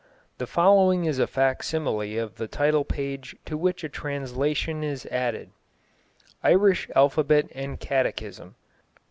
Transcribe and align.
The 0.39 0.47
following 0.47 1.05
is 1.05 1.19
a 1.19 1.27
facsimile 1.27 2.17
of 2.17 2.37
the 2.37 2.47
title 2.47 2.83
page 2.83 3.35
to 3.45 3.55
which 3.55 3.83
a 3.83 3.87
translation 3.89 4.83
is 4.83 5.05
added: 5.11 5.51
Irish 6.43 6.89
Alphabet 6.95 7.45
and 7.53 7.79
Catechism. 7.79 8.55